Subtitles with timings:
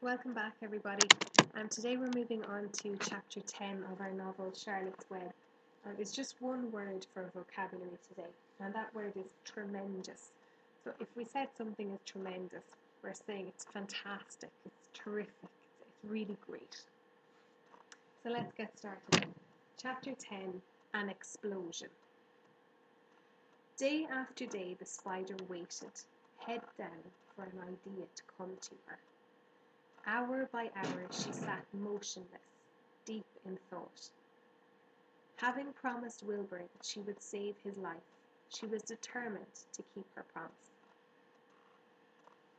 [0.00, 1.08] Welcome back, everybody.
[1.56, 5.32] Um, today we're moving on to chapter 10 of our novel Charlotte's Web.
[5.84, 8.28] Um, it's just one word for vocabulary today,
[8.60, 10.30] and that word is tremendous.
[10.84, 12.62] So if we said something is tremendous,
[13.02, 16.80] we're saying it's fantastic, it's terrific, it's, it's really great.
[18.22, 19.26] So let's get started.
[19.82, 20.62] Chapter 10
[20.94, 21.88] An Explosion.
[23.76, 25.90] Day after day, the spider waited,
[26.38, 27.02] head down,
[27.34, 28.98] for an idea to come to her.
[30.06, 32.48] Hour by hour she sat motionless,
[33.04, 34.10] deep in thought.
[35.36, 38.02] Having promised Wilbur that she would save his life,
[38.48, 40.72] she was determined to keep her promise.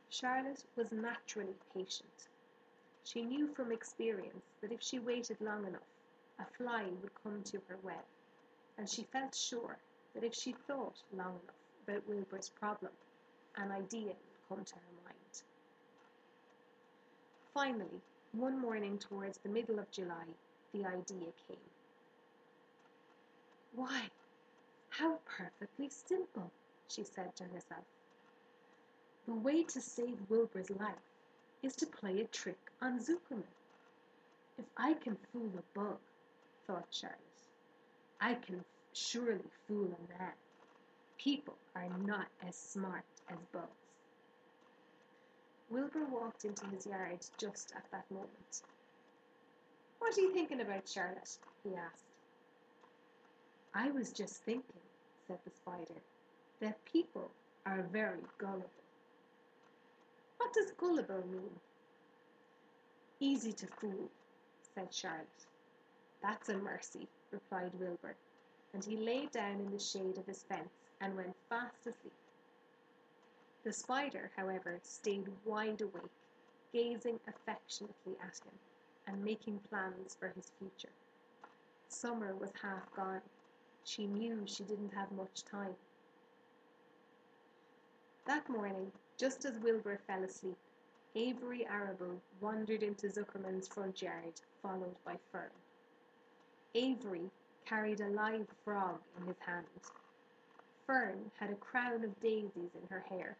[0.08, 2.28] Charlotte was naturally patient.
[3.04, 5.82] She knew from experience that if she waited long enough,
[6.38, 8.04] a fly would come to her web,
[8.78, 9.76] and she felt sure
[10.14, 12.92] that if she thought long enough about Wilbur's problem,
[13.56, 15.19] an idea would come to her mind.
[17.60, 18.00] Finally,
[18.32, 20.24] one morning towards the middle of July,
[20.72, 21.68] the idea came.
[23.74, 24.04] Why,
[24.88, 26.50] how perfectly simple,
[26.88, 27.84] she said to herself.
[29.26, 31.04] The way to save Wilbur's life
[31.62, 33.44] is to play a trick on Zuckerman.
[34.56, 35.98] If I can fool a bug,
[36.66, 37.18] thought Charlotte,
[38.22, 40.32] I can surely fool a man.
[41.18, 43.89] People are not as smart as bugs.
[45.70, 48.62] Wilbur walked into his yard just at that moment.
[50.00, 51.38] What are you thinking about, Charlotte?
[51.62, 52.04] he asked.
[53.72, 54.80] I was just thinking,
[55.28, 56.00] said the spider,
[56.58, 57.30] that people
[57.66, 58.68] are very gullible.
[60.38, 61.60] What does gullible mean?
[63.20, 64.10] Easy to fool,
[64.74, 65.46] said Charlotte.
[66.20, 68.16] That's a mercy, replied Wilbur,
[68.74, 72.12] and he lay down in the shade of his fence and went fast asleep.
[73.62, 76.10] The spider, however, stayed wide awake,
[76.72, 78.58] gazing affectionately at him
[79.06, 80.94] and making plans for his future.
[81.88, 83.20] Summer was half gone.
[83.84, 85.74] She knew she didn't have much time.
[88.24, 90.56] That morning, just as Wilbur fell asleep,
[91.14, 95.50] Avery Arable wandered into Zuckerman's front yard, followed by Fern.
[96.74, 97.30] Avery
[97.66, 99.66] carried a live frog in his hand.
[100.86, 103.36] Fern had a crown of daisies in her hair.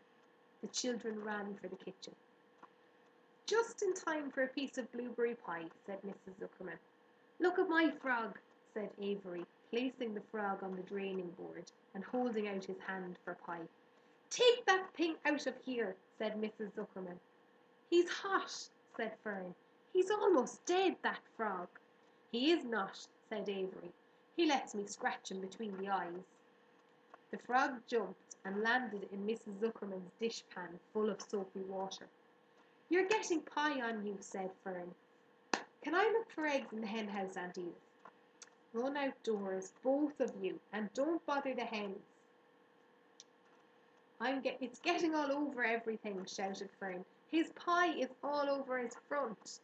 [0.62, 2.14] The children ran for the kitchen.
[3.46, 6.34] Just in time for a piece of blueberry pie, said Mrs.
[6.40, 6.78] Zuckerman.
[7.40, 8.38] Look at my frog,
[8.74, 13.34] said Avery, placing the frog on the draining board and holding out his hand for
[13.34, 13.66] pie.
[14.30, 16.70] Take that thing out of here, said Mrs.
[16.72, 17.18] Zuckerman.
[17.88, 18.54] He's hot,
[18.96, 19.54] said Fern.
[19.92, 21.68] He's almost dead, that frog.
[22.30, 22.96] He is not,
[23.28, 23.90] said Avery.
[24.36, 26.22] He lets me scratch him between the eyes.
[27.30, 29.58] The frog jumped and landed in Mrs.
[29.60, 32.06] Zuckerman's dishpan full of soapy water.
[32.88, 34.94] You're getting pie on you, said Fern.
[35.82, 37.74] Can I look for eggs in the hen house, Aunt Edith?
[38.72, 41.98] Run outdoors, both of you, and don't bother the hens.
[44.20, 47.04] I'm get it's getting all over everything, shouted Fern.
[47.28, 49.60] His pie is all over his front.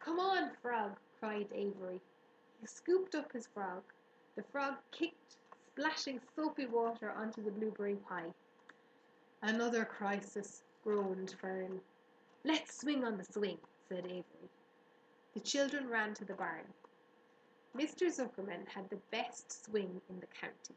[0.00, 2.00] Come on, frog, cried Avery.
[2.60, 3.82] He scooped up his frog.
[4.36, 5.36] The frog kicked
[5.76, 8.32] splashing soapy water onto the blueberry pie.
[9.42, 11.80] Another crisis, groaned Fern.
[12.44, 13.58] Let's swing on the swing,
[13.88, 14.48] said Avery.
[15.34, 16.64] The children ran to the barn.
[17.76, 18.06] Mr.
[18.06, 20.76] Zuckerman had the best swing in the county.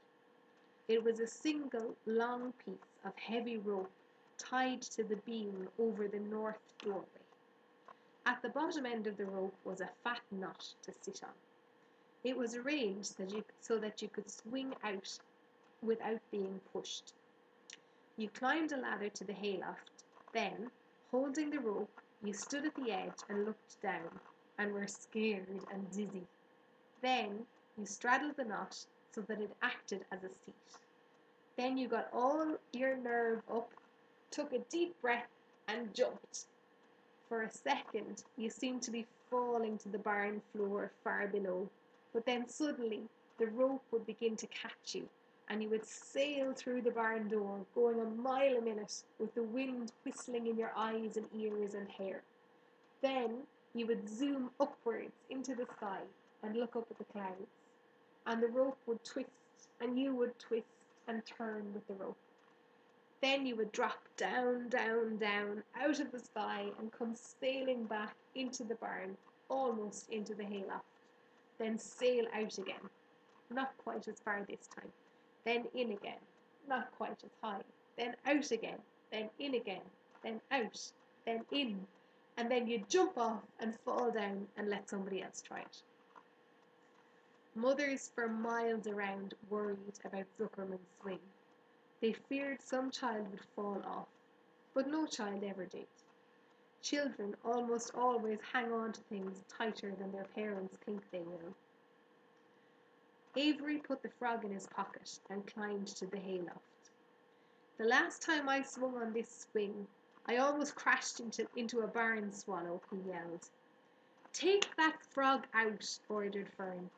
[0.87, 2.75] It was a single long piece
[3.05, 3.91] of heavy rope
[4.39, 7.05] tied to the beam over the north doorway.
[8.25, 11.29] At the bottom end of the rope was a fat knot to sit on.
[12.23, 15.17] It was arranged that you, so that you could swing out
[15.81, 17.13] without being pushed.
[18.17, 20.03] You climbed a ladder to the hayloft.
[20.33, 20.71] Then,
[21.11, 24.19] holding the rope, you stood at the edge and looked down
[24.57, 26.25] and were scared and dizzy.
[27.01, 27.45] Then
[27.77, 28.75] you straddled the knot
[29.13, 30.79] so that it acted as a seat.
[31.57, 33.71] Then you got all your nerve up,
[34.31, 35.29] took a deep breath,
[35.67, 36.45] and jumped.
[37.29, 41.69] For a second, you seemed to be falling to the barn floor far below.
[42.17, 43.03] But then suddenly
[43.37, 45.07] the rope would begin to catch you,
[45.49, 49.43] and you would sail through the barn door, going a mile a minute, with the
[49.43, 52.23] wind whistling in your eyes and ears and hair.
[53.01, 53.43] Then
[53.75, 55.99] you would zoom upwards into the sky
[56.41, 57.51] and look up at the clouds,
[58.25, 59.29] and the rope would twist,
[59.79, 60.65] and you would twist
[61.07, 62.17] and turn with the rope.
[63.21, 68.15] Then you would drop down, down, down, out of the sky, and come sailing back
[68.33, 69.15] into the barn,
[69.49, 70.96] almost into the hayloft
[71.59, 72.89] then sail out again,
[73.49, 74.91] not quite as far this time,
[75.45, 76.19] then in again,
[76.67, 77.61] not quite as high,
[77.97, 78.79] then out again,
[79.11, 79.81] then in again,
[80.23, 80.91] then out,
[81.25, 81.79] then in,
[82.37, 85.81] and then you jump off and fall down and let somebody else try it.
[87.55, 91.19] Mothers for miles around worried about Zuckerman's swing.
[92.01, 94.07] They feared some child would fall off,
[94.75, 95.87] but no child ever did.
[96.81, 101.55] Children almost always hang on to things tighter than their parents think they will.
[103.35, 106.91] Avery put the frog in his pocket and climbed to the hayloft.
[107.77, 109.87] The last time I swung on this swing,
[110.25, 113.49] I almost crashed into, into a barn swallow, he yelled.
[114.33, 116.89] Take that frog out, ordered Fern.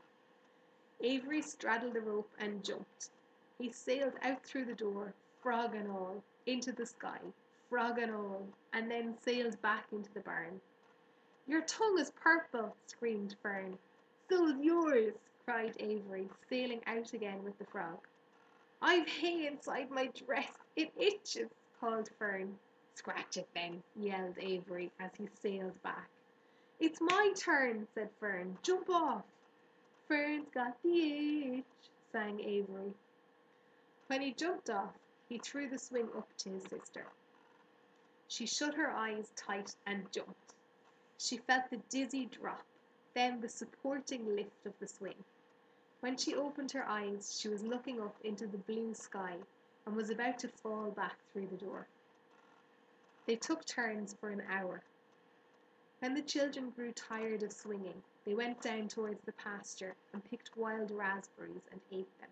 [1.01, 3.09] Avery straddled the rope and jumped.
[3.57, 7.19] He sailed out through the door, frog and all, into the sky,
[7.69, 10.59] frog and all, and then sailed back into the barn.
[11.47, 13.77] Your tongue is purple, screamed Fern.
[14.29, 15.13] So's yours,
[15.45, 17.97] cried Avery, sailing out again with the frog.
[18.81, 20.51] I've hay inside my dress.
[20.75, 21.49] It itches,
[21.79, 22.57] called Fern.
[22.95, 26.09] Scratch it then, yelled Avery as he sailed back.
[26.79, 28.57] It's my turn, said Fern.
[28.61, 29.23] Jump off.
[30.07, 31.65] Fern's got the itch,
[32.11, 32.93] sang Avery.
[34.07, 34.93] When he jumped off,
[35.29, 37.05] he threw the swing up to his sister.
[38.29, 40.53] She shut her eyes tight and jumped.
[41.17, 42.63] She felt the dizzy drop,
[43.15, 45.25] then the supporting lift of the swing.
[46.01, 49.35] When she opened her eyes, she was looking up into the blue sky
[49.85, 51.87] and was about to fall back through the door.
[53.25, 54.83] They took turns for an hour.
[55.97, 60.55] When the children grew tired of swinging, they went down towards the pasture and picked
[60.55, 62.29] wild raspberries and ate them.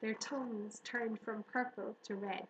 [0.00, 2.48] Their tongues turned from purple to red.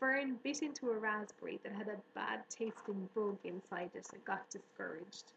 [0.00, 4.48] Fern bit into a raspberry that had a bad tasting bug inside it and got
[4.48, 5.32] discouraged.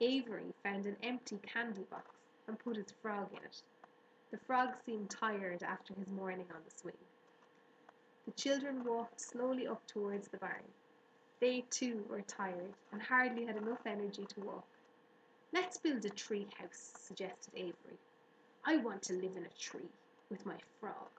[0.00, 2.06] Avery found an empty candy box
[2.48, 3.62] and put his frog in it.
[4.30, 6.94] The frog seemed tired after his morning on the swing.
[8.24, 10.64] The children walked slowly up towards the barn.
[11.40, 14.66] They too were tired and hardly had enough energy to walk.
[15.52, 17.98] Let's build a tree house, suggested Avery.
[18.64, 19.90] I want to live in a tree
[20.30, 21.10] with my frog.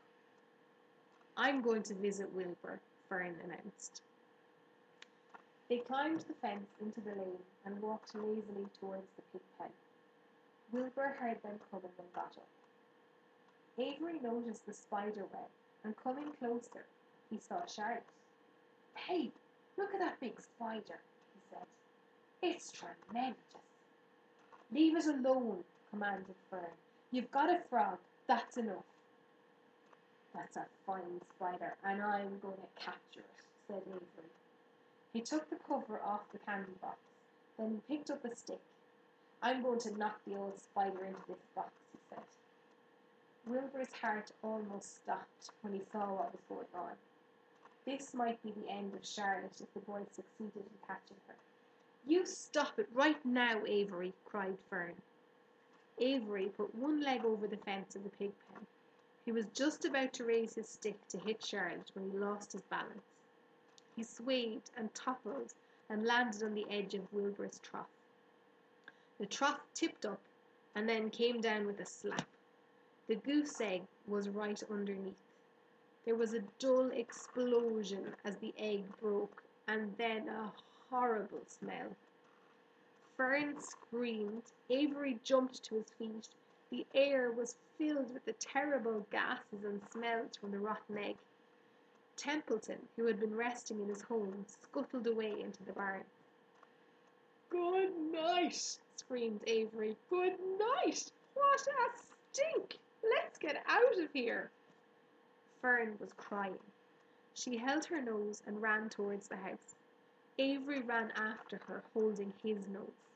[1.37, 2.79] I'm going to visit Wilbur,
[3.09, 4.01] Fern announced.
[5.69, 9.67] They climbed the fence into the lane and walked lazily towards the pig pen.
[10.71, 12.47] Wilbur heard them coming and got up.
[13.77, 15.49] Avery noticed the spider web,
[15.83, 16.85] and coming closer,
[17.29, 18.03] he saw Charlotte.
[18.95, 19.29] Hey,
[19.77, 21.01] look at that big spider,
[21.33, 21.65] he said.
[22.41, 23.41] It's tremendous.
[24.71, 26.61] Leave it alone, commanded Fern.
[27.11, 27.97] You've got a frog,
[28.27, 28.85] that's enough.
[30.35, 34.29] That's a fine spider, and I'm going to capture it, said Avery.
[35.13, 36.97] He took the cover off the candy box,
[37.57, 38.59] then he picked up a stick.
[39.41, 42.23] I'm going to knock the old spider into this box, he said.
[43.47, 46.91] Wilbur's heart almost stopped when he saw what was going on.
[47.85, 51.35] This might be the end of Charlotte if the boy succeeded in catching her.
[52.07, 54.93] You stop it right now, Avery, cried Fern.
[55.99, 58.65] Avery put one leg over the fence of the pig pen.
[59.25, 62.61] He was just about to raise his stick to hit Charlotte when he lost his
[62.61, 63.03] balance.
[63.95, 65.51] He swayed and toppled
[65.89, 67.89] and landed on the edge of Wilbur's trough.
[69.17, 70.21] The trough tipped up
[70.75, 72.27] and then came down with a slap.
[73.07, 75.15] The goose egg was right underneath.
[76.05, 80.53] There was a dull explosion as the egg broke, and then a
[80.89, 81.95] horrible smell.
[83.17, 84.43] Fern screamed.
[84.69, 86.29] Avery jumped to his feet.
[86.69, 91.17] The air was filled with the terrible gases and smells from the rotten egg.
[92.15, 96.03] Templeton, who had been resting in his home, scuttled away into the barn.
[97.49, 99.95] Good night, screamed Avery.
[100.09, 101.11] Good night!
[101.33, 101.99] What a
[102.31, 102.77] stink!
[103.03, 104.49] Let's get out of here.
[105.61, 106.59] Fern was crying.
[107.33, 109.75] She held her nose and ran towards the house.
[110.37, 113.09] Avery ran after her, holding his nose.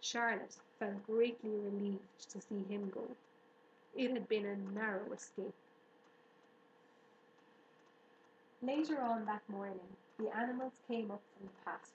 [0.00, 3.16] Charlotte felt greatly relieved to see him go.
[3.96, 5.54] It had been a narrow escape.
[8.60, 9.80] Later on that morning,
[10.18, 11.92] the animals came up from the pasture.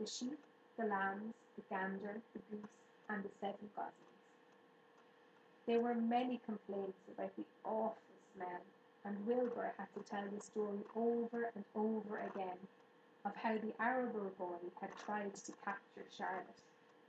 [0.00, 0.38] The sheep,
[0.78, 2.70] the lambs, the gander, the goose,
[3.10, 4.14] and the seven goslings.
[5.66, 7.96] There were many complaints about the awful
[8.34, 8.62] smell,
[9.04, 12.56] and Wilbur had to tell the story over and over again
[13.26, 16.62] of how the Arable boy had tried to capture Charlotte,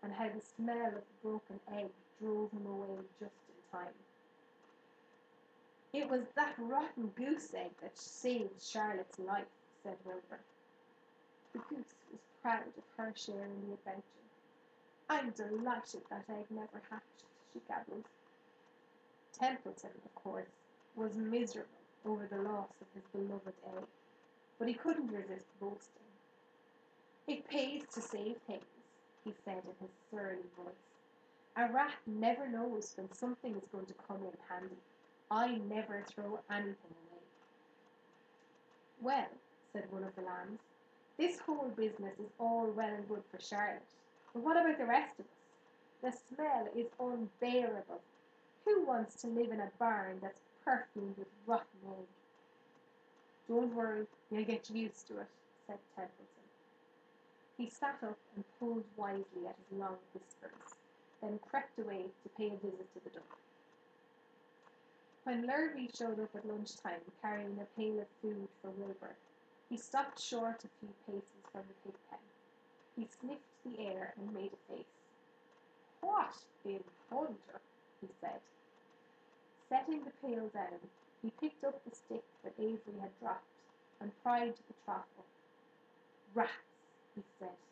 [0.03, 1.87] and how the smell of the broken egg
[2.19, 3.44] drove him away just
[3.75, 3.93] time.
[5.93, 9.51] It was that rotten goose egg that saved Charlotte's life,
[9.83, 10.39] said Wilbur.
[11.53, 14.01] The goose was proud of her share in the adventure.
[15.09, 18.05] I'm delighted that egg never hatched, she gabbled.
[19.39, 20.49] Templeton, of course,
[20.95, 21.69] was miserable
[22.05, 23.85] over the loss of his beloved egg,
[24.59, 26.11] but he couldn't resist boasting.
[27.27, 28.63] It pays to save things,
[29.23, 30.94] he said in his surly voice.
[31.57, 34.75] A rat never knows when something is going to come in handy.
[35.31, 37.23] I never throw anything away.
[39.01, 39.29] Well,
[39.71, 40.59] said one of the lambs,
[41.17, 43.81] this whole business is all well and good for Charlotte,
[44.33, 45.31] but what about the rest of us?
[46.03, 48.01] The smell is unbearable.
[48.65, 52.07] Who wants to live in a barn that's perfumed with rotten egg?
[53.47, 55.29] Don't worry, you'll get used to it,
[55.67, 56.45] said Templeton.
[57.57, 60.74] He sat up and pulled wisely at his long whiskers,
[61.21, 63.37] then crept away to pay a visit to the duck.
[65.23, 69.15] When Lurvy showed up at lunchtime carrying a pail of food for Wilbur,
[69.69, 72.19] he stopped short a few paces from the pig pen.
[72.95, 74.85] He sniffed the air and made a face.
[76.01, 77.59] What in thunder?
[78.01, 78.39] he said.
[79.67, 80.79] Setting the pail down,
[81.23, 83.49] he picked up the stick that Avery had dropped
[83.99, 85.25] and pried the trap up.
[86.35, 86.51] Rats,
[87.15, 87.64] he said.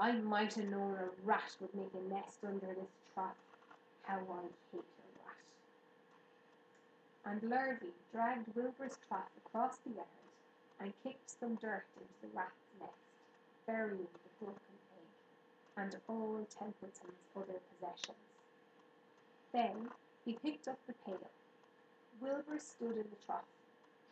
[0.00, 3.36] I might have known a rat would make a nest under this trap.
[4.04, 4.42] How I
[4.72, 5.44] hate a rat.
[7.26, 10.08] And Lurvy dragged Wilbur's trap across the yard
[10.80, 12.94] and kicked some dirt into the rat's nest,
[13.66, 14.56] burying the broken
[14.96, 18.16] egg and all Templeton's other possessions.
[19.52, 19.90] Then
[20.24, 21.28] he picked up the pail.
[22.22, 23.44] Wilbur stood in the trough,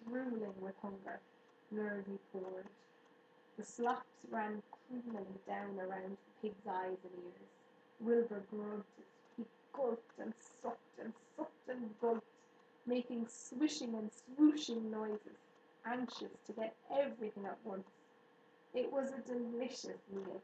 [0.07, 1.19] drooling with hunger.
[1.75, 2.67] Lurvy poured.
[3.57, 7.49] The slops ran creamily down around the pig's eyes and ears.
[8.01, 8.85] Wilbur grunted.
[9.37, 12.27] He gulped and sucked and sucked and gulped,
[12.87, 15.39] making swishing and swooshing noises,
[15.87, 17.89] anxious to get everything at once.
[18.75, 20.43] It was a delicious meal.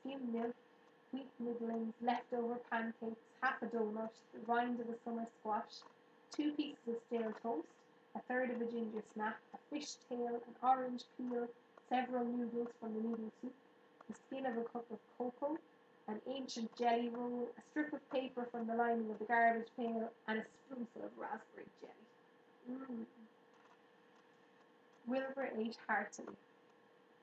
[0.00, 0.54] Skim milk,
[1.12, 5.82] wheat middlings, leftover pancakes, half a donut, the rind of a summer squash,
[6.34, 7.68] two pieces of stale toast,
[8.16, 11.46] a third of a ginger snap, a fish tail, an orange peel,
[11.88, 13.54] several noodles from the noodle soup,
[14.08, 15.56] the skin of a cup of cocoa,
[16.08, 20.10] an ancient jelly roll, a strip of paper from the lining of the garbage pail,
[20.28, 22.78] and a spoonful of raspberry jelly.
[22.78, 23.04] Mm.
[25.06, 26.36] Wilbur ate heartily.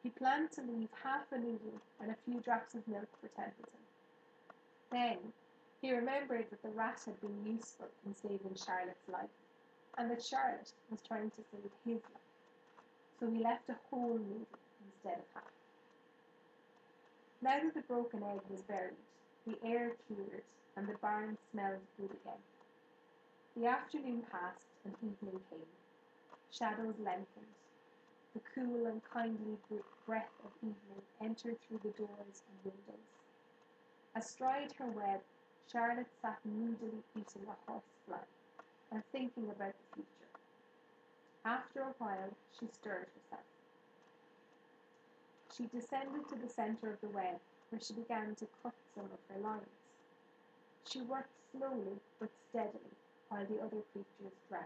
[0.04, 3.84] He planned to leave half a noodle and a few drops of milk for Templeton.
[4.92, 5.18] Then
[5.82, 9.30] he remembered that the rat had been useful in saving Charlotte's life,
[9.98, 12.30] and that Charlotte was trying to save his life.
[13.20, 15.59] So he left a whole noodle instead of half.
[17.42, 18.98] Now that the broken egg was buried,
[19.48, 20.44] the air cleared
[20.76, 22.44] and the barn smelled good again.
[23.56, 25.60] The afternoon passed and evening came.
[26.52, 27.56] Shadows lengthened.
[28.34, 29.58] The cool and kindly
[30.06, 33.08] breath of evening entered through the doors and windows.
[34.16, 35.22] Astride her web,
[35.72, 38.26] Charlotte sat moodily eating a horsefly
[38.92, 40.32] and thinking about the future.
[41.46, 43.46] After a while, she stirred herself.
[45.56, 47.40] She descended to the centre of the web,
[47.70, 49.68] where she began to cut some of her lines.
[50.86, 52.96] She worked slowly but steadily
[53.30, 54.66] while the other creatures drowsed.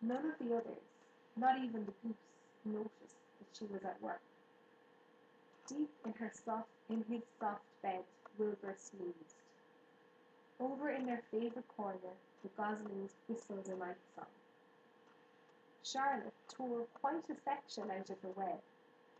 [0.00, 0.82] None of the others,
[1.36, 2.16] not even the goose,
[2.64, 4.20] noticed that she was at work.
[5.66, 8.04] Deep in her soft in his soft bed,
[8.38, 9.36] Wilbur snoozed.
[10.60, 14.26] Over in their favourite corner, the goslings whistled a night song.
[15.82, 18.60] Charlotte tore quite a section out of her web,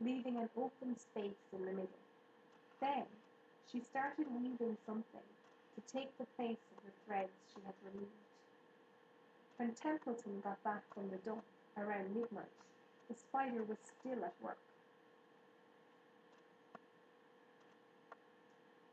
[0.00, 1.88] leaving an open space in the middle.
[2.80, 3.04] Then
[3.70, 5.28] she started weaving something
[5.74, 8.12] to take the place of the threads she had removed.
[9.56, 11.42] When Templeton got back from the dump
[11.76, 12.46] around midnight,
[13.08, 14.58] the spider was still at work.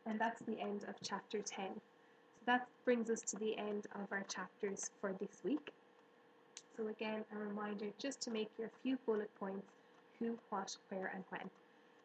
[0.08, 1.66] And that's the end of chapter 10.
[1.76, 1.82] So
[2.46, 5.72] that brings us to the end of our chapters for this week.
[6.78, 9.72] So again, a reminder just to make your few bullet points,
[10.20, 11.50] who, what, where and when.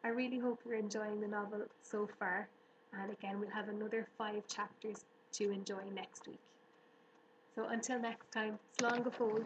[0.03, 2.47] I really hope you're enjoying the novel so far.
[2.93, 6.39] And again, we'll have another five chapters to enjoy next week.
[7.55, 9.45] So until next time, slán go fóill.